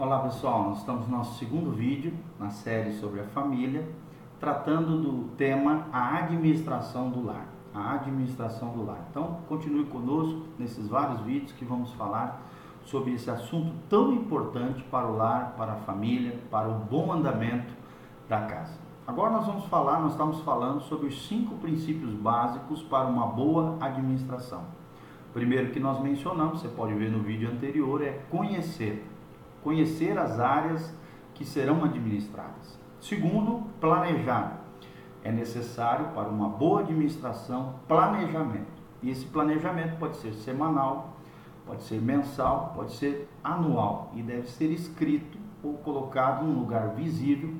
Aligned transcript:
Olá 0.00 0.20
pessoal, 0.20 0.62
nós 0.62 0.78
estamos 0.78 1.06
no 1.06 1.18
nosso 1.18 1.38
segundo 1.38 1.72
vídeo 1.72 2.14
na 2.38 2.48
série 2.48 2.92
sobre 2.92 3.20
a 3.20 3.24
família, 3.24 3.86
tratando 4.40 4.96
do 4.96 5.28
tema 5.36 5.88
a 5.92 6.16
administração 6.16 7.10
do 7.10 7.22
lar. 7.22 7.46
A 7.74 7.96
administração 7.96 8.70
do 8.70 8.82
lar. 8.82 9.04
Então, 9.10 9.40
continue 9.46 9.84
conosco 9.84 10.40
nesses 10.58 10.88
vários 10.88 11.20
vídeos 11.20 11.52
que 11.52 11.66
vamos 11.66 11.92
falar 11.92 12.40
sobre 12.82 13.12
esse 13.12 13.30
assunto 13.30 13.74
tão 13.90 14.10
importante 14.14 14.82
para 14.84 15.06
o 15.06 15.18
lar, 15.18 15.52
para 15.54 15.72
a 15.72 15.76
família, 15.76 16.40
para 16.50 16.66
o 16.66 16.76
bom 16.76 17.12
andamento 17.12 17.74
da 18.26 18.40
casa. 18.46 18.78
Agora 19.06 19.32
nós 19.32 19.44
vamos 19.44 19.66
falar, 19.66 20.00
nós 20.00 20.12
estamos 20.12 20.40
falando 20.40 20.80
sobre 20.80 21.08
os 21.08 21.28
cinco 21.28 21.56
princípios 21.56 22.14
básicos 22.14 22.82
para 22.82 23.06
uma 23.06 23.26
boa 23.26 23.76
administração. 23.78 24.62
O 25.28 25.32
primeiro 25.34 25.72
que 25.72 25.78
nós 25.78 26.00
mencionamos, 26.00 26.62
você 26.62 26.68
pode 26.68 26.94
ver 26.94 27.10
no 27.10 27.22
vídeo 27.22 27.50
anterior, 27.50 28.00
é 28.00 28.12
conhecer 28.30 29.06
conhecer 29.62 30.18
as 30.18 30.38
áreas 30.38 30.94
que 31.34 31.44
serão 31.44 31.84
administradas. 31.84 32.78
Segundo, 33.00 33.62
planejar. 33.80 34.60
É 35.22 35.30
necessário 35.30 36.08
para 36.14 36.28
uma 36.28 36.48
boa 36.48 36.80
administração 36.80 37.74
planejamento. 37.86 38.80
E 39.02 39.10
esse 39.10 39.26
planejamento 39.26 39.98
pode 39.98 40.16
ser 40.16 40.32
semanal, 40.34 41.16
pode 41.66 41.82
ser 41.84 42.00
mensal, 42.00 42.72
pode 42.74 42.92
ser 42.92 43.28
anual 43.42 44.12
e 44.14 44.22
deve 44.22 44.48
ser 44.48 44.70
escrito 44.70 45.38
ou 45.62 45.74
colocado 45.74 46.44
em 46.44 46.50
um 46.50 46.58
lugar 46.58 46.94
visível 46.94 47.54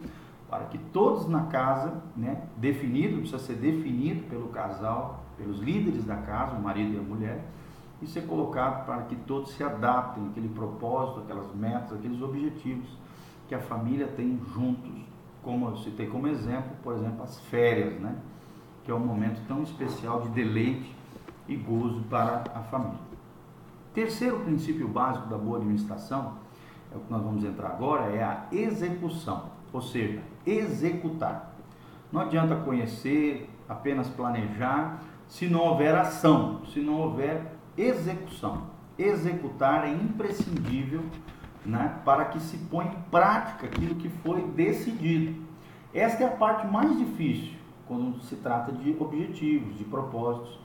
para 0.48 0.64
que 0.64 0.78
todos 0.78 1.28
na 1.28 1.44
casa, 1.44 2.02
né, 2.16 2.42
definido, 2.56 3.19
precisa 3.19 3.38
ser 3.38 3.55
definido 3.55 4.24
pelo 4.28 4.48
casal, 4.48 5.24
pelos 5.36 5.60
líderes 5.60 6.05
da 6.05 6.16
casa, 6.16 6.56
o 6.56 6.62
marido 6.62 6.94
e 6.94 6.98
a 6.98 7.02
mulher, 7.02 7.44
e 8.02 8.06
ser 8.06 8.22
colocado 8.22 8.86
para 8.86 9.02
que 9.02 9.16
todos 9.16 9.50
se 9.52 9.62
adaptem 9.62 10.27
àquele 10.28 10.48
propósito, 10.48 11.20
aquelas 11.20 11.54
metas, 11.54 11.92
aqueles 11.92 12.20
objetivos 12.22 12.88
que 13.48 13.54
a 13.54 13.60
família 13.60 14.06
tem 14.06 14.41
juntos, 14.55 14.91
como 15.42 15.69
eu 15.69 15.77
citei 15.78 16.06
como 16.06 16.27
exemplo, 16.28 16.70
por 16.83 16.94
exemplo, 16.94 17.22
as 17.22 17.38
férias, 17.41 18.00
né? 18.00 18.16
que 18.84 18.91
é 18.91 18.94
um 18.94 19.00
momento 19.00 19.41
tão 19.47 19.62
especial 19.62 20.22
de 20.22 20.28
deleite 20.30 20.94
e 21.47 21.56
gozo 21.56 22.00
para 22.08 22.44
a 22.55 22.60
família. 22.60 23.10
Terceiro 23.92 24.41
princípio 24.41 24.86
básico 24.88 25.28
da 25.28 25.36
boa 25.36 25.58
administração, 25.58 26.34
é 26.92 26.97
o 26.97 27.00
que 27.00 27.10
nós 27.10 27.22
vamos 27.22 27.44
entrar 27.44 27.69
agora, 27.69 28.05
é 28.14 28.22
a 28.22 28.47
execução, 28.53 29.50
ou 29.72 29.82
seja, 29.82 30.22
executar. 30.47 31.55
Não 32.12 32.20
adianta 32.20 32.56
conhecer, 32.56 33.48
apenas 33.69 34.08
planejar, 34.08 35.03
se 35.28 35.48
não 35.48 35.60
houver 35.60 35.94
ação, 35.94 36.62
se 36.66 36.80
não 36.80 36.94
houver 36.94 37.59
execução. 37.81 38.69
Executar 38.98 39.86
é 39.86 39.91
imprescindível 39.91 41.03
né, 41.64 41.98
para 42.05 42.27
que 42.27 42.41
se 42.41 42.56
ponha 42.56 42.92
em 42.92 43.11
prática 43.11 43.67
aquilo 43.67 43.95
que 43.95 44.09
foi 44.09 44.42
decidido. 44.48 45.42
Esta 45.92 46.25
é 46.25 46.27
a 46.27 46.31
parte 46.31 46.67
mais 46.67 46.97
difícil 46.98 47.55
quando 47.87 48.20
se 48.20 48.37
trata 48.37 48.70
de 48.70 48.97
objetivos, 49.00 49.77
de 49.77 49.84
propósitos, 49.84 50.59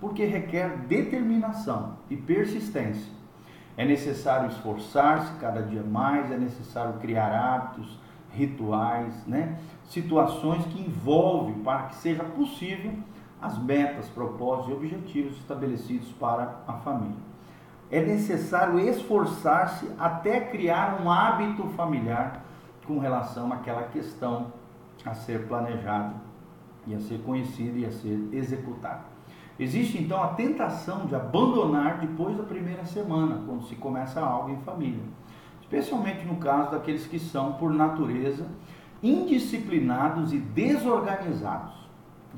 porque 0.00 0.24
requer 0.24 0.78
determinação 0.88 1.96
e 2.10 2.16
persistência. 2.16 3.12
É 3.76 3.84
necessário 3.84 4.50
esforçar-se 4.50 5.32
cada 5.34 5.62
dia 5.62 5.82
mais, 5.82 6.30
é 6.30 6.36
necessário 6.36 6.94
criar 6.94 7.30
hábitos, 7.30 7.98
rituais, 8.32 9.14
né? 9.26 9.58
situações 9.84 10.64
que 10.66 10.80
envolvem 10.80 11.54
para 11.62 11.84
que 11.84 11.96
seja 11.96 12.24
possível 12.24 12.92
as 13.42 13.58
metas, 13.58 14.08
propósitos 14.08 14.70
e 14.70 14.72
objetivos 14.72 15.36
estabelecidos 15.38 16.08
para 16.12 16.60
a 16.66 16.74
família. 16.74 17.16
É 17.90 18.00
necessário 18.00 18.78
esforçar-se 18.78 19.90
até 19.98 20.40
criar 20.40 21.02
um 21.02 21.10
hábito 21.10 21.64
familiar 21.76 22.44
com 22.86 23.00
relação 23.00 23.52
àquela 23.52 23.82
questão 23.82 24.52
a 25.04 25.12
ser 25.12 25.48
planejada 25.48 26.14
e 26.86 26.94
a 26.94 27.00
ser 27.00 27.20
conhecida 27.22 27.78
e 27.78 27.84
a 27.84 27.90
ser 27.90 28.28
executada. 28.32 29.12
Existe 29.58 30.00
então 30.00 30.22
a 30.22 30.28
tentação 30.28 31.06
de 31.06 31.14
abandonar 31.14 31.98
depois 31.98 32.36
da 32.36 32.44
primeira 32.44 32.84
semana, 32.84 33.42
quando 33.46 33.64
se 33.64 33.74
começa 33.74 34.20
algo 34.20 34.50
em 34.50 34.56
família, 34.58 35.02
especialmente 35.60 36.24
no 36.24 36.36
caso 36.36 36.70
daqueles 36.70 37.06
que 37.06 37.18
são, 37.18 37.54
por 37.54 37.72
natureza, 37.72 38.46
indisciplinados 39.02 40.32
e 40.32 40.38
desorganizados 40.38 41.81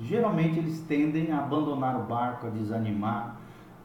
geralmente 0.00 0.58
eles 0.58 0.80
tendem 0.80 1.32
a 1.32 1.38
abandonar 1.38 1.96
o 1.96 2.04
barco, 2.04 2.46
a 2.46 2.50
desanimar, 2.50 3.36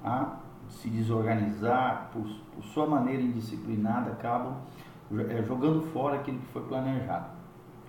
a 0.03 0.38
se 0.70 0.90
desorganizar, 0.90 2.09
por, 2.14 2.24
por 2.53 2.64
sua 2.64 2.86
maneira 2.86 3.22
indisciplinada, 3.22 4.12
acabam 4.12 4.56
é, 5.30 5.42
jogando 5.44 5.81
fora 5.92 6.16
aquilo 6.16 6.40
que 6.40 6.47
foi 6.47 6.64
planejado. 6.64 7.25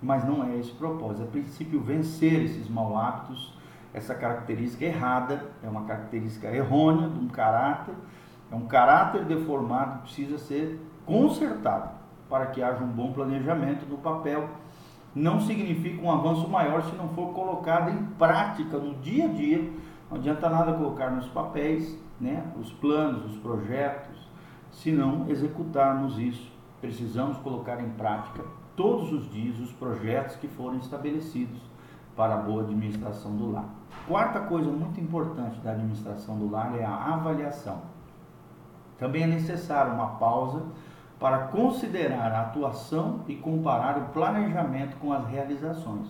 Mas 0.01 0.25
não 0.25 0.43
é 0.43 0.57
esse 0.57 0.71
o 0.71 0.75
propósito. 0.75 1.23
É 1.23 1.25
princípio 1.27 1.79
vencer 1.79 2.43
esses 2.43 2.67
maus 2.67 2.97
hábitos, 2.97 3.57
essa 3.93 4.15
característica 4.15 4.85
errada, 4.85 5.51
é 5.61 5.69
uma 5.69 5.83
característica 5.83 6.47
errônea 6.47 7.09
de 7.09 7.19
um 7.19 7.27
caráter, 7.27 7.93
é 8.51 8.55
um 8.55 8.65
caráter 8.65 9.25
deformado 9.25 9.99
que 9.99 10.03
precisa 10.03 10.37
ser 10.37 10.79
consertado 11.05 11.89
para 12.29 12.47
que 12.47 12.63
haja 12.63 12.83
um 12.83 12.87
bom 12.87 13.11
planejamento 13.11 13.85
no 13.85 13.97
papel 13.97 14.49
não 15.13 15.41
significa 15.41 16.01
um 16.01 16.11
avanço 16.11 16.47
maior 16.47 16.83
se 16.83 16.95
não 16.95 17.09
for 17.09 17.33
colocado 17.33 17.89
em 17.89 18.05
prática 18.17 18.77
no 18.77 18.95
dia 18.95 19.25
a 19.25 19.27
dia. 19.27 19.71
Não 20.09 20.17
adianta 20.17 20.49
nada 20.49 20.73
colocar 20.73 21.09
nos 21.09 21.27
papéis 21.27 21.97
né, 22.19 22.45
os 22.59 22.71
planos, 22.71 23.25
os 23.25 23.37
projetos, 23.37 24.29
se 24.71 24.91
não 24.91 25.29
executarmos 25.29 26.17
isso. 26.17 26.51
Precisamos 26.79 27.37
colocar 27.39 27.81
em 27.81 27.89
prática 27.89 28.43
todos 28.75 29.11
os 29.11 29.29
dias 29.31 29.59
os 29.59 29.71
projetos 29.71 30.35
que 30.37 30.47
foram 30.47 30.77
estabelecidos 30.77 31.61
para 32.15 32.35
a 32.35 32.37
boa 32.37 32.63
administração 32.63 33.35
do 33.35 33.51
lar. 33.51 33.69
Quarta 34.07 34.39
coisa 34.41 34.69
muito 34.69 34.99
importante 34.99 35.59
da 35.59 35.71
administração 35.71 36.37
do 36.37 36.49
lar 36.49 36.77
é 36.77 36.83
a 36.83 37.13
avaliação. 37.13 37.81
Também 38.97 39.23
é 39.23 39.27
necessário 39.27 39.93
uma 39.93 40.15
pausa 40.15 40.63
para 41.21 41.37
considerar 41.49 42.31
a 42.31 42.41
atuação 42.41 43.19
e 43.27 43.35
comparar 43.35 43.95
o 43.95 44.05
planejamento 44.05 44.97
com 44.97 45.13
as 45.13 45.23
realizações. 45.29 46.07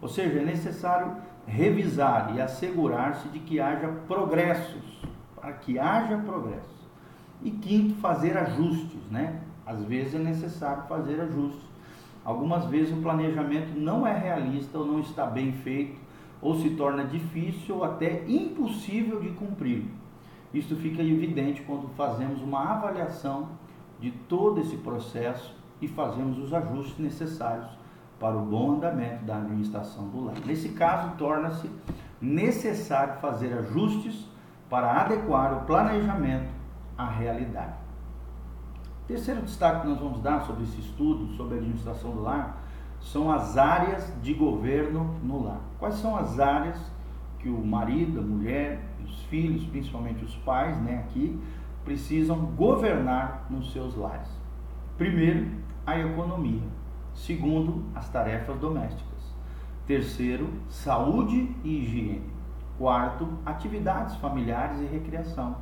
Ou 0.00 0.08
seja, 0.08 0.38
é 0.38 0.44
necessário 0.44 1.16
revisar 1.44 2.32
e 2.36 2.40
assegurar-se 2.40 3.28
de 3.30 3.40
que 3.40 3.58
haja 3.58 3.88
progressos, 4.06 5.02
para 5.34 5.52
que 5.54 5.76
haja 5.76 6.16
progressos. 6.18 6.78
E 7.42 7.50
quinto, 7.50 7.96
fazer 7.96 8.38
ajustes, 8.38 9.02
né? 9.10 9.40
Às 9.66 9.82
vezes 9.82 10.14
é 10.14 10.18
necessário 10.18 10.84
fazer 10.84 11.20
ajustes. 11.20 11.68
Algumas 12.24 12.64
vezes 12.66 12.96
o 12.96 13.02
planejamento 13.02 13.76
não 13.76 14.06
é 14.06 14.16
realista 14.16 14.78
ou 14.78 14.86
não 14.86 15.00
está 15.00 15.26
bem 15.26 15.50
feito, 15.50 15.98
ou 16.40 16.54
se 16.60 16.70
torna 16.70 17.02
difícil 17.02 17.78
ou 17.78 17.84
até 17.84 18.22
impossível 18.28 19.20
de 19.20 19.30
cumprir. 19.30 19.84
Isso 20.54 20.76
fica 20.76 21.02
evidente 21.02 21.60
quando 21.62 21.88
fazemos 21.96 22.40
uma 22.40 22.74
avaliação 22.74 23.48
de 23.98 24.10
todo 24.10 24.60
esse 24.60 24.76
processo 24.76 25.54
e 25.80 25.88
fazemos 25.88 26.38
os 26.38 26.52
ajustes 26.52 26.98
necessários 26.98 27.68
para 28.18 28.36
o 28.36 28.44
bom 28.44 28.72
andamento 28.72 29.24
da 29.24 29.36
administração 29.36 30.08
do 30.08 30.24
lar. 30.24 30.34
Nesse 30.44 30.70
caso, 30.70 31.16
torna-se 31.16 31.70
necessário 32.20 33.20
fazer 33.20 33.52
ajustes 33.54 34.28
para 34.68 35.02
adequar 35.02 35.56
o 35.56 35.66
planejamento 35.66 36.48
à 36.96 37.08
realidade. 37.08 37.74
Terceiro 39.06 39.42
destaque 39.42 39.82
que 39.82 39.88
nós 39.88 39.98
vamos 39.98 40.20
dar 40.20 40.42
sobre 40.42 40.64
esse 40.64 40.80
estudo 40.80 41.32
sobre 41.34 41.54
a 41.54 41.58
administração 41.58 42.10
do 42.10 42.22
lar 42.22 42.62
são 43.00 43.30
as 43.30 43.56
áreas 43.56 44.12
de 44.20 44.34
governo 44.34 45.14
no 45.22 45.44
lar. 45.44 45.60
Quais 45.78 45.94
são 45.94 46.16
as 46.16 46.38
áreas 46.38 46.78
que 47.38 47.48
o 47.48 47.64
marido, 47.64 48.18
a 48.18 48.22
mulher, 48.22 48.84
os 49.02 49.22
filhos, 49.24 49.64
principalmente 49.66 50.24
os 50.24 50.34
pais, 50.36 50.76
né, 50.82 51.04
aqui 51.06 51.40
precisam 51.88 52.36
governar 52.54 53.46
nos 53.48 53.72
seus 53.72 53.96
lares. 53.96 54.28
Primeiro, 54.98 55.48
a 55.86 55.98
economia. 55.98 56.60
Segundo, 57.14 57.82
as 57.94 58.10
tarefas 58.10 58.58
domésticas. 58.58 59.34
Terceiro, 59.86 60.50
saúde 60.68 61.50
e 61.64 61.78
higiene. 61.78 62.30
Quarto, 62.76 63.26
atividades 63.46 64.16
familiares 64.16 64.82
e 64.82 64.84
recreação. 64.84 65.56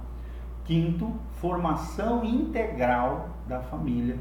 Quinto, 0.64 1.14
formação 1.40 2.25
integral 2.25 3.29
da 3.46 3.61
família. 3.61 4.19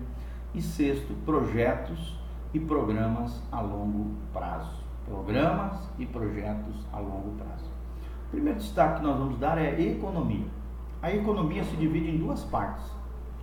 E 0.54 0.62
sexto, 0.62 1.12
projetos 1.26 2.20
e 2.54 2.60
programas 2.60 3.42
a 3.52 3.62
longo 3.62 4.12
prazo. 4.32 4.84
Programas 5.08 5.90
e 5.98 6.06
projetos 6.06 6.86
a 6.94 7.00
longo 7.00 7.32
prazo. 7.32 7.72
O 8.28 8.30
primeiro 8.30 8.60
destaque 8.60 9.00
que 9.00 9.08
nós 9.08 9.18
vamos 9.18 9.40
dar 9.40 9.58
é 9.58 9.82
economia. 9.82 10.65
A 11.06 11.14
economia 11.14 11.64
se 11.64 11.76
divide 11.76 12.10
em 12.10 12.18
duas 12.18 12.44
partes: 12.46 12.84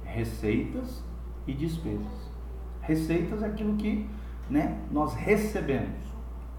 receitas 0.05 1.05
e 1.47 1.53
despesas. 1.53 2.33
Receitas 2.81 3.41
é 3.41 3.47
aquilo 3.47 3.77
que 3.77 4.11
né, 4.51 4.81
nós 4.91 5.15
recebemos. 5.15 6.13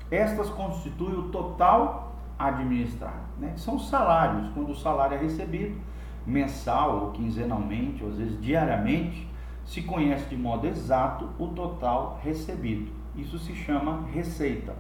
Estas 0.09 0.49
constituem 0.49 1.15
o 1.15 1.23
total 1.23 2.15
administrado. 2.39 3.19
Né? 3.37 3.51
São 3.57 3.77
salários. 3.77 4.47
Quando 4.53 4.71
o 4.71 4.75
salário 4.75 5.17
é 5.17 5.19
recebido, 5.19 5.77
mensal 6.25 7.01
ou 7.01 7.11
quinzenalmente, 7.11 8.01
ou 8.01 8.09
às 8.09 8.15
vezes 8.15 8.41
diariamente, 8.41 9.29
se 9.65 9.81
conhece 9.81 10.29
de 10.29 10.37
modo 10.37 10.67
exato 10.67 11.27
o 11.37 11.47
total 11.49 12.17
recebido. 12.23 12.89
Isso 13.13 13.37
se 13.39 13.53
chama 13.53 14.05
receita. 14.13 14.73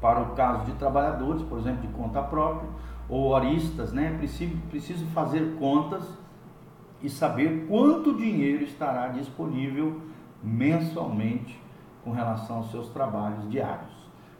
Para 0.00 0.22
o 0.22 0.30
caso 0.30 0.64
de 0.64 0.72
trabalhadores, 0.72 1.42
por 1.42 1.58
exemplo, 1.58 1.82
de 1.82 1.88
conta 1.88 2.22
própria, 2.22 2.68
ou 3.12 3.26
horistas, 3.26 3.92
né, 3.92 4.16
preciso, 4.16 4.56
preciso 4.70 5.04
fazer 5.08 5.56
contas 5.58 6.02
e 7.02 7.10
saber 7.10 7.66
quanto 7.68 8.16
dinheiro 8.16 8.64
estará 8.64 9.08
disponível 9.08 10.00
mensalmente 10.42 11.60
com 12.02 12.10
relação 12.10 12.56
aos 12.56 12.70
seus 12.70 12.88
trabalhos 12.88 13.50
diários. 13.50 13.92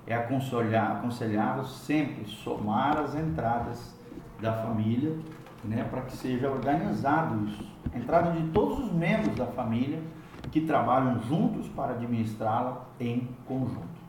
É 0.06 0.14
aconselhável 0.14 1.64
sempre 1.66 2.26
somar 2.26 2.96
as 2.96 3.14
entradas 3.14 3.94
da 4.40 4.54
família, 4.54 5.18
né, 5.62 5.86
para 5.90 6.00
que 6.00 6.16
seja 6.16 6.50
organizado 6.50 7.44
isso. 7.44 7.70
Entrada 7.94 8.30
de 8.30 8.48
todos 8.52 8.86
os 8.86 8.90
membros 8.90 9.36
da 9.36 9.46
família 9.48 10.02
que 10.50 10.62
trabalham 10.62 11.20
juntos 11.20 11.68
para 11.68 11.92
administrá-la 11.92 12.86
em 12.98 13.28
conjunto. 13.46 14.00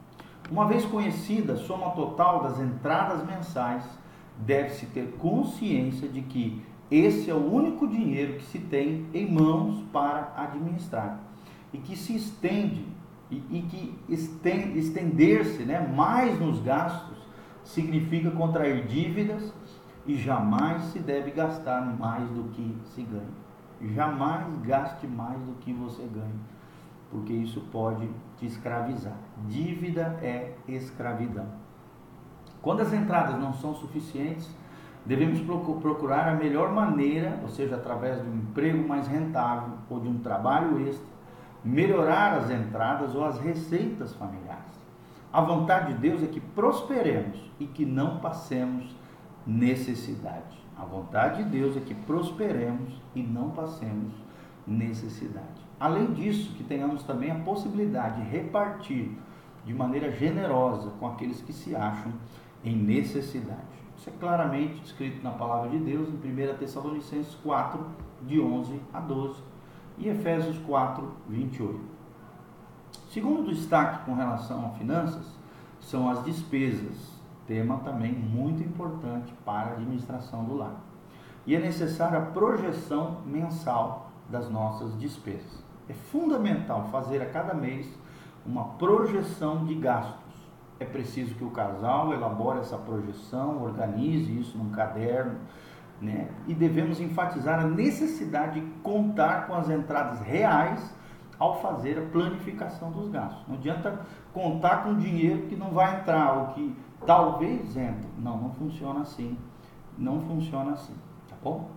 Uma 0.49 0.65
vez 0.65 0.85
conhecida 0.85 1.51
a 1.51 1.57
soma 1.57 1.91
total 1.91 2.43
das 2.43 2.61
entradas 2.61 3.25
mensais, 3.25 3.83
deve-se 4.37 4.85
ter 4.87 5.15
consciência 5.19 6.07
de 6.07 6.21
que 6.21 6.61
esse 6.89 7.29
é 7.29 7.33
o 7.33 7.51
único 7.51 7.87
dinheiro 7.87 8.37
que 8.37 8.45
se 8.45 8.59
tem 8.59 9.05
em 9.13 9.31
mãos 9.31 9.83
para 9.91 10.33
administrar 10.37 11.19
e 11.71 11.77
que 11.77 11.95
se 11.95 12.15
estende 12.15 12.85
e, 13.31 13.37
e 13.49 13.61
que 13.63 13.95
estender-se 14.77 15.63
né, 15.63 15.79
mais 15.79 16.39
nos 16.39 16.61
gastos 16.61 17.17
significa 17.63 18.29
contrair 18.29 18.85
dívidas 18.85 19.53
e 20.05 20.15
jamais 20.15 20.83
se 20.85 20.99
deve 20.99 21.31
gastar 21.31 21.81
mais 21.97 22.29
do 22.29 22.43
que 22.49 22.77
se 22.93 23.01
ganha. 23.01 23.43
Jamais 23.81 24.45
gaste 24.59 25.07
mais 25.07 25.39
do 25.41 25.53
que 25.55 25.73
você 25.73 26.03
ganha, 26.03 26.39
porque 27.09 27.33
isso 27.33 27.61
pode 27.71 28.07
te 28.37 28.45
escravizar. 28.45 29.17
Dívida 29.47 30.19
é 30.21 30.53
escravidão. 30.67 31.62
Quando 32.63 32.79
as 32.79 32.93
entradas 32.93 33.37
não 33.37 33.53
são 33.53 33.75
suficientes, 33.75 34.49
devemos 35.05 35.41
procurar 35.81 36.29
a 36.29 36.35
melhor 36.35 36.71
maneira, 36.71 37.37
ou 37.43 37.49
seja, 37.49 37.75
através 37.75 38.21
de 38.21 38.29
um 38.29 38.35
emprego 38.35 38.87
mais 38.87 39.05
rentável 39.05 39.73
ou 39.89 39.99
de 39.99 40.07
um 40.07 40.19
trabalho 40.19 40.87
extra, 40.87 41.05
melhorar 41.61 42.37
as 42.37 42.49
entradas 42.49 43.13
ou 43.15 43.25
as 43.25 43.37
receitas 43.37 44.15
familiares. 44.15 44.81
A 45.31 45.41
vontade 45.41 45.93
de 45.93 45.99
Deus 45.99 46.23
é 46.23 46.27
que 46.27 46.39
prosperemos 46.39 47.51
e 47.59 47.65
que 47.65 47.85
não 47.85 48.19
passemos 48.19 48.95
necessidade. 49.45 50.63
A 50.77 50.85
vontade 50.85 51.43
de 51.43 51.49
Deus 51.49 51.75
é 51.75 51.81
que 51.81 51.93
prosperemos 51.93 53.01
e 53.13 53.21
não 53.21 53.49
passemos 53.49 54.13
necessidade. 54.65 55.61
Além 55.77 56.13
disso, 56.13 56.53
que 56.55 56.63
tenhamos 56.63 57.03
também 57.03 57.29
a 57.29 57.35
possibilidade 57.35 58.21
de 58.21 58.29
repartir 58.29 59.17
de 59.65 59.73
maneira 59.73 60.11
generosa 60.11 60.91
com 60.99 61.07
aqueles 61.07 61.41
que 61.41 61.51
se 61.51 61.75
acham 61.75 62.13
em 62.63 62.75
necessidade. 62.75 63.61
Isso 63.97 64.09
é 64.09 64.13
claramente 64.19 64.83
escrito 64.83 65.23
na 65.23 65.31
palavra 65.31 65.69
de 65.69 65.77
Deus 65.79 66.09
em 66.09 66.15
1 66.15 66.57
Tessalonicenses 66.57 67.35
4, 67.35 67.85
de 68.23 68.39
11 68.39 68.81
a 68.93 68.99
12 68.99 69.41
e 69.97 70.09
Efésios 70.09 70.57
4, 70.59 71.11
28. 71.29 71.79
Segundo 73.09 73.49
destaque 73.49 74.05
com 74.05 74.15
relação 74.15 74.65
a 74.65 74.69
finanças 74.71 75.25
são 75.79 76.09
as 76.09 76.23
despesas, 76.23 77.11
tema 77.45 77.77
também 77.79 78.13
muito 78.13 78.63
importante 78.63 79.33
para 79.45 79.69
a 79.69 79.73
administração 79.73 80.45
do 80.45 80.55
lar. 80.55 80.81
E 81.45 81.55
é 81.55 81.59
necessária 81.59 82.17
a 82.17 82.25
projeção 82.25 83.21
mensal 83.25 84.11
das 84.29 84.49
nossas 84.49 84.97
despesas. 84.97 85.63
É 85.87 85.93
fundamental 85.93 86.87
fazer 86.89 87.21
a 87.21 87.29
cada 87.29 87.53
mês 87.53 87.87
uma 88.45 88.65
projeção 88.75 89.65
de 89.65 89.75
gastos 89.75 90.22
é 90.79 90.85
preciso 90.85 91.35
que 91.35 91.43
o 91.43 91.51
casal 91.51 92.13
elabore 92.13 92.59
essa 92.59 92.77
projeção, 92.77 93.61
organize 93.61 94.37
isso 94.37 94.57
num 94.57 94.71
caderno, 94.71 95.35
né? 96.01 96.29
E 96.47 96.53
devemos 96.53 96.99
enfatizar 96.99 97.59
a 97.59 97.67
necessidade 97.67 98.59
de 98.59 98.67
contar 98.81 99.47
com 99.47 99.53
as 99.53 99.69
entradas 99.69 100.19
reais 100.21 100.93
ao 101.39 101.61
fazer 101.61 101.97
a 101.97 102.01
planificação 102.01 102.91
dos 102.91 103.09
gastos. 103.09 103.47
Não 103.47 103.55
adianta 103.55 104.01
contar 104.33 104.83
com 104.83 104.97
dinheiro 104.97 105.47
que 105.47 105.55
não 105.55 105.71
vai 105.71 105.99
entrar 105.99 106.33
ou 106.37 106.47
que 106.47 106.75
talvez 107.05 107.75
entre. 107.77 108.07
Não, 108.17 108.37
não 108.37 108.51
funciona 108.51 109.01
assim. 109.01 109.37
Não 109.97 110.21
funciona 110.21 110.71
assim, 110.71 110.95
tá 111.29 111.35
bom? 111.43 111.69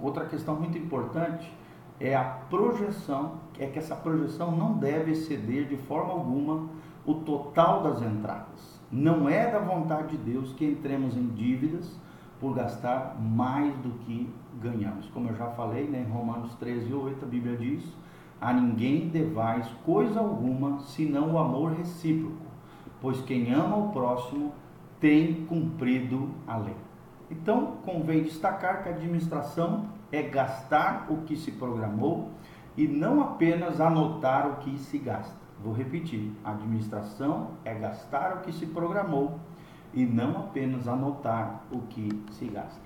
Outra 0.00 0.26
questão 0.26 0.54
muito 0.54 0.76
importante 0.76 1.50
é 1.98 2.14
a 2.14 2.22
projeção, 2.22 3.36
é 3.58 3.66
que 3.66 3.78
essa 3.78 3.96
projeção 3.96 4.56
não 4.56 4.74
deve 4.74 5.12
exceder 5.12 5.66
de 5.66 5.76
forma 5.76 6.12
alguma 6.12 6.68
o 7.04 7.14
total 7.14 7.82
das 7.82 8.02
entradas. 8.02 8.80
Não 8.90 9.28
é 9.28 9.50
da 9.50 9.58
vontade 9.58 10.16
de 10.16 10.30
Deus 10.32 10.52
que 10.52 10.64
entremos 10.64 11.16
em 11.16 11.26
dívidas 11.28 11.98
por 12.40 12.54
gastar 12.54 13.16
mais 13.20 13.74
do 13.78 13.90
que 14.00 14.32
ganhamos. 14.60 15.08
Como 15.08 15.28
eu 15.28 15.34
já 15.34 15.48
falei, 15.50 15.86
né, 15.88 16.04
em 16.06 16.10
Romanos 16.10 16.54
13, 16.54 16.92
8, 16.92 17.24
a 17.24 17.28
Bíblia 17.28 17.56
diz: 17.56 17.84
A 18.40 18.52
ninguém 18.52 19.08
devais 19.08 19.66
coisa 19.84 20.20
alguma 20.20 20.80
senão 20.80 21.32
o 21.32 21.38
amor 21.38 21.72
recíproco, 21.72 22.46
pois 23.00 23.20
quem 23.22 23.52
ama 23.52 23.76
o 23.76 23.92
próximo 23.92 24.52
tem 25.00 25.46
cumprido 25.46 26.30
a 26.46 26.56
lei. 26.56 26.76
Então, 27.30 27.78
convém 27.84 28.22
destacar 28.22 28.82
que 28.82 28.88
a 28.88 28.92
administração 28.92 29.86
é 30.10 30.22
gastar 30.22 31.06
o 31.10 31.18
que 31.18 31.36
se 31.36 31.52
programou 31.52 32.30
e 32.78 32.86
não 32.86 33.20
apenas 33.20 33.80
anotar 33.80 34.46
o 34.46 34.56
que 34.58 34.78
se 34.78 34.98
gasta. 34.98 35.34
Vou 35.62 35.74
repetir: 35.74 36.30
administração 36.44 37.50
é 37.64 37.74
gastar 37.74 38.36
o 38.36 38.40
que 38.42 38.52
se 38.52 38.66
programou 38.66 39.40
e 39.92 40.06
não 40.06 40.38
apenas 40.38 40.86
anotar 40.86 41.64
o 41.72 41.80
que 41.80 42.08
se 42.30 42.46
gasta. 42.46 42.80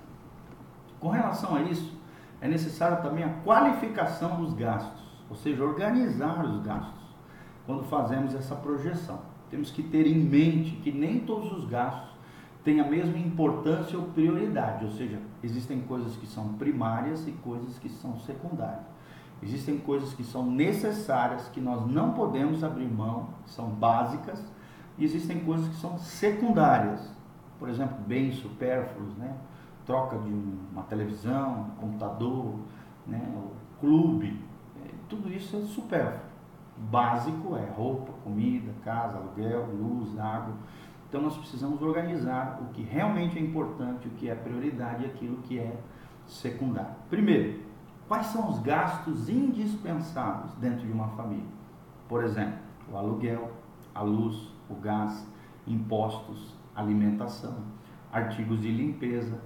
Com 0.99 1.09
relação 1.09 1.55
a 1.55 1.61
isso, 1.61 1.95
é 2.41 2.47
necessário 2.47 3.03
também 3.03 3.23
a 3.23 3.33
qualificação 3.43 4.41
dos 4.41 4.55
gastos, 4.55 5.03
ou 5.29 5.35
seja, 5.35 5.63
organizar 5.63 6.43
os 6.43 6.63
gastos 6.63 7.03
quando 7.67 7.83
fazemos 7.83 8.33
essa 8.33 8.55
projeção. 8.55 9.19
Temos 9.51 9.69
que 9.69 9.83
ter 9.83 10.07
em 10.07 10.17
mente 10.17 10.71
que 10.77 10.91
nem 10.91 11.19
todos 11.19 11.51
os 11.51 11.65
gastos 11.69 12.09
têm 12.63 12.79
a 12.79 12.87
mesma 12.87 13.17
importância 13.19 13.99
ou 13.99 14.05
prioridade, 14.05 14.85
ou 14.85 14.91
seja, 14.91 15.19
existem 15.43 15.81
coisas 15.81 16.15
que 16.15 16.25
são 16.25 16.53
primárias 16.53 17.27
e 17.27 17.31
coisas 17.33 17.77
que 17.77 17.89
são 17.89 18.17
secundárias. 18.17 18.92
Existem 19.43 19.77
coisas 19.77 20.13
que 20.13 20.23
são 20.23 20.49
necessárias, 20.49 21.49
que 21.49 21.59
nós 21.59 21.85
não 21.85 22.13
podemos 22.13 22.63
abrir 22.63 22.87
mão, 22.87 23.29
são 23.45 23.67
básicas, 23.67 24.41
e 24.97 25.03
existem 25.03 25.39
coisas 25.41 25.67
que 25.67 25.75
são 25.75 25.97
secundárias. 25.97 27.13
Por 27.59 27.67
exemplo, 27.67 27.97
bens 28.07 28.35
supérfluos, 28.35 29.13
né? 29.17 29.35
troca 29.85 30.17
de 30.17 30.31
uma 30.71 30.83
televisão, 30.83 31.73
um 31.73 31.81
computador, 31.81 32.55
né? 33.05 33.21
o 33.35 33.51
clube, 33.81 34.39
é, 34.81 34.91
tudo 35.09 35.29
isso 35.29 35.57
é 35.57 35.61
supérfluo. 35.61 36.31
Básico 36.77 37.57
é 37.57 37.69
roupa, 37.69 38.13
comida, 38.23 38.71
casa, 38.83 39.17
aluguel, 39.17 39.67
luz, 39.73 40.17
água. 40.17 40.55
Então 41.09 41.21
nós 41.21 41.37
precisamos 41.37 41.81
organizar 41.81 42.59
o 42.61 42.73
que 42.73 42.81
realmente 42.81 43.37
é 43.37 43.41
importante, 43.41 44.07
o 44.07 44.11
que 44.11 44.29
é 44.29 44.35
prioridade 44.35 45.03
e 45.03 45.05
aquilo 45.05 45.37
que 45.43 45.59
é 45.59 45.75
secundário. 46.25 46.95
Primeiro, 47.09 47.59
Quais 48.13 48.27
são 48.27 48.47
os 48.47 48.59
gastos 48.59 49.27
indispensáveis 49.27 50.53
dentro 50.59 50.85
de 50.85 50.91
uma 50.91 51.07
família? 51.07 51.49
Por 52.07 52.23
exemplo, 52.23 52.59
o 52.91 52.95
aluguel, 52.95 53.51
a 53.95 54.03
luz, 54.03 54.51
o 54.69 54.75
gás, 54.75 55.27
impostos, 55.65 56.55
alimentação, 56.75 57.57
artigos 58.11 58.61
de 58.61 58.69
limpeza, 58.69 59.41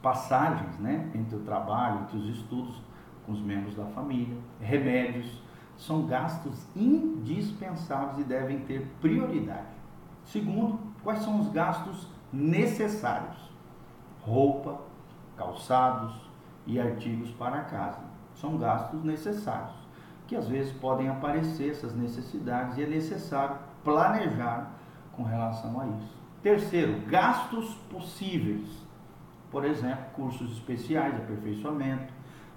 passagens 0.00 0.78
né, 0.78 1.10
entre 1.16 1.34
o 1.34 1.40
trabalho, 1.40 2.02
entre 2.02 2.18
os 2.18 2.28
estudos 2.28 2.80
com 3.26 3.32
os 3.32 3.42
membros 3.42 3.74
da 3.74 3.86
família, 3.86 4.38
remédios, 4.60 5.42
são 5.76 6.06
gastos 6.06 6.64
indispensáveis 6.76 8.20
e 8.20 8.22
devem 8.22 8.60
ter 8.60 8.86
prioridade. 9.00 9.66
Segundo, 10.22 10.78
quais 11.02 11.24
são 11.24 11.40
os 11.40 11.48
gastos 11.48 12.06
necessários? 12.32 13.50
Roupa, 14.22 14.80
calçados, 15.36 16.29
e 16.70 16.80
artigos 16.80 17.30
para 17.32 17.60
casa. 17.64 18.00
São 18.34 18.56
gastos 18.56 19.02
necessários, 19.02 19.74
que 20.26 20.36
às 20.36 20.48
vezes 20.48 20.72
podem 20.72 21.08
aparecer 21.08 21.70
essas 21.70 21.94
necessidades 21.94 22.78
e 22.78 22.82
é 22.84 22.86
necessário 22.86 23.56
planejar 23.84 24.70
com 25.12 25.24
relação 25.24 25.80
a 25.80 25.86
isso. 25.86 26.14
Terceiro, 26.42 27.00
gastos 27.06 27.74
possíveis. 27.90 28.68
Por 29.50 29.64
exemplo, 29.64 30.04
cursos 30.14 30.52
especiais 30.52 31.14
aperfeiçoamento, 31.16 32.12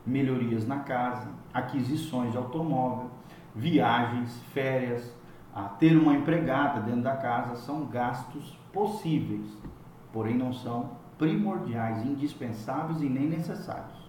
melhorias 0.05 0.67
na 0.67 0.79
casa, 0.79 1.27
aquisições 1.51 2.31
de 2.31 2.37
automóvel, 2.37 3.09
viagens, 3.55 4.39
férias, 4.53 5.11
ter 5.79 5.97
uma 5.97 6.13
empregada 6.13 6.81
dentro 6.81 7.01
da 7.01 7.17
casa 7.17 7.55
são 7.55 7.85
gastos 7.85 8.57
possíveis, 8.71 9.57
porém 10.11 10.37
não 10.37 10.53
são 10.53 10.91
primordiais, 11.17 12.05
indispensáveis 12.05 13.01
e 13.01 13.09
nem 13.09 13.27
necessários. 13.27 14.02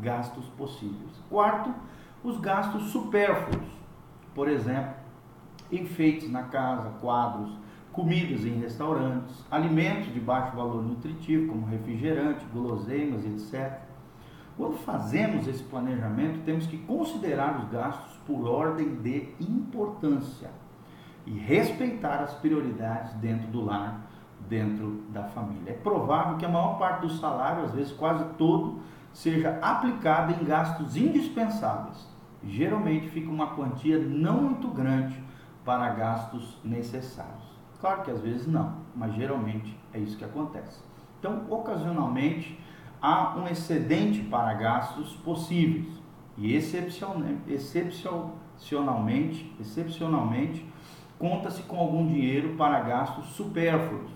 Gastos 0.00 0.46
possíveis. 0.56 1.12
Quarto, 1.28 1.74
Os 2.22 2.38
gastos 2.38 2.90
supérfluos, 2.90 3.66
por 4.34 4.46
exemplo, 4.46 4.92
enfeites 5.72 6.30
na 6.30 6.42
casa, 6.42 6.90
quadros, 7.00 7.50
comidas 7.92 8.44
em 8.44 8.60
restaurantes, 8.60 9.44
alimentos 9.50 10.12
de 10.12 10.20
baixo 10.20 10.54
valor 10.54 10.82
nutritivo, 10.82 11.48
como 11.48 11.66
refrigerante, 11.66 12.44
guloseimas, 12.52 13.24
etc. 13.24 13.80
Quando 14.56 14.76
fazemos 14.76 15.46
esse 15.48 15.62
planejamento, 15.62 16.44
temos 16.44 16.66
que 16.66 16.76
considerar 16.78 17.58
os 17.58 17.70
gastos 17.70 18.16
por 18.26 18.46
ordem 18.46 18.96
de 18.96 19.34
importância 19.40 20.50
e 21.26 21.32
respeitar 21.32 22.18
as 22.22 22.34
prioridades 22.34 23.14
dentro 23.14 23.48
do 23.48 23.64
lar, 23.64 24.00
dentro 24.48 25.02
da 25.10 25.24
família. 25.24 25.70
É 25.70 25.74
provável 25.74 26.36
que 26.36 26.44
a 26.44 26.48
maior 26.48 26.78
parte 26.78 27.02
do 27.02 27.10
salário, 27.14 27.64
às 27.64 27.72
vezes 27.72 27.92
quase 27.92 28.24
todo, 28.36 28.80
seja 29.12 29.58
aplicado 29.60 30.32
em 30.32 30.44
gastos 30.44 30.96
indispensáveis. 30.96 32.08
Geralmente 32.44 33.08
fica 33.08 33.30
uma 33.30 33.48
quantia 33.48 33.98
não 33.98 34.42
muito 34.42 34.68
grande 34.68 35.22
para 35.64 35.90
gastos 35.90 36.58
necessários. 36.64 37.50
Claro 37.80 38.02
que 38.02 38.10
às 38.10 38.20
vezes 38.20 38.46
não, 38.46 38.76
mas 38.94 39.14
geralmente 39.14 39.76
é 39.92 39.98
isso 39.98 40.16
que 40.16 40.24
acontece. 40.24 40.80
Então, 41.18 41.44
ocasionalmente, 41.50 42.58
há 43.00 43.36
um 43.36 43.46
excedente 43.46 44.22
para 44.22 44.54
gastos 44.54 45.14
possíveis 45.16 45.86
e 46.36 46.54
excepcionalmente, 46.54 47.42
excepcionalmente 49.60 50.66
conta-se 51.18 51.62
com 51.62 51.78
algum 51.78 52.06
dinheiro 52.06 52.54
para 52.56 52.80
gastos 52.80 53.26
supérfluos. 53.26 54.10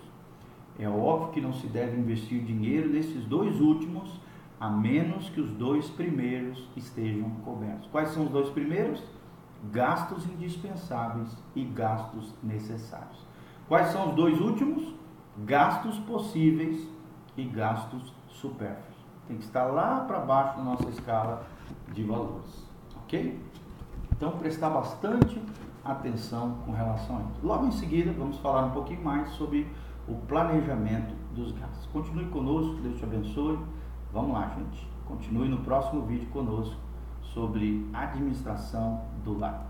É 0.78 0.88
óbvio 0.88 1.32
que 1.32 1.40
não 1.40 1.52
se 1.52 1.66
deve 1.66 1.98
investir 1.98 2.42
dinheiro 2.42 2.88
nesses 2.88 3.24
dois 3.26 3.60
últimos, 3.60 4.10
a 4.58 4.68
menos 4.68 5.28
que 5.30 5.40
os 5.40 5.50
dois 5.50 5.88
primeiros 5.90 6.68
estejam 6.76 7.30
cobertos. 7.44 7.88
Quais 7.90 8.10
são 8.10 8.24
os 8.24 8.30
dois 8.30 8.48
primeiros? 8.50 9.02
Gastos 9.72 10.26
indispensáveis 10.26 11.28
e 11.54 11.64
gastos 11.64 12.32
necessários. 12.42 13.18
Quais 13.68 13.88
são 13.88 14.10
os 14.10 14.14
dois 14.14 14.40
últimos? 14.40 14.94
Gastos 15.44 15.98
possíveis 16.00 16.86
e 17.36 17.44
gastos 17.44 18.12
supérfluos. 18.28 18.94
Tem 19.26 19.38
que 19.38 19.44
estar 19.44 19.64
lá 19.66 20.00
para 20.00 20.20
baixo 20.20 20.58
na 20.58 20.64
nossa 20.64 20.88
escala 20.90 21.46
de 21.92 22.04
valores. 22.04 22.68
Ok? 22.96 23.40
Então, 24.12 24.32
prestar 24.32 24.70
bastante 24.70 25.40
atenção 25.84 26.58
com 26.64 26.72
relação 26.72 27.16
a 27.16 27.20
isso. 27.20 27.40
Logo 27.42 27.66
em 27.66 27.72
seguida, 27.72 28.12
vamos 28.12 28.38
falar 28.38 28.66
um 28.66 28.70
pouquinho 28.70 29.02
mais 29.02 29.30
sobre 29.30 29.66
o 30.06 30.14
planejamento 30.14 31.14
dos 31.34 31.52
gastos. 31.52 31.86
Continue 31.92 32.26
conosco, 32.26 32.74
Deus 32.82 32.98
te 32.98 33.04
abençoe. 33.04 33.58
Vamos 34.14 34.32
lá, 34.32 34.48
gente. 34.56 34.88
Continue 35.06 35.48
no 35.48 35.58
próximo 35.58 36.02
vídeo 36.02 36.28
conosco 36.28 36.76
sobre 37.20 37.84
administração 37.92 39.02
do 39.24 39.36
lar. 39.36 39.66